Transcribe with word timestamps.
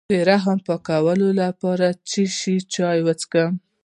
د 0.13 0.13
رحم 0.29 0.57
د 0.61 0.63
پاکوالي 0.67 1.31
لپاره 1.41 1.87
د 1.91 1.97
څه 2.09 2.23
شي 2.37 2.55
چای 2.73 2.99
وڅښم؟ 3.05 3.51